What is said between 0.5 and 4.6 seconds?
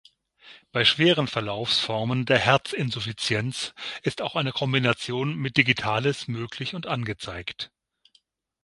Bei schweren Verlaufsformen der Herzinsuffizienz ist auch eine